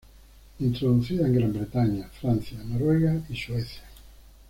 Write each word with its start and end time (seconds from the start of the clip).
Introducida 0.59 1.27
en 1.27 1.33
Gran 1.35 1.53
Bretaña, 1.53 2.07
Francia, 2.19 2.57
Noruega 2.63 3.21
y 3.29 3.35
Suecia. 3.37 3.83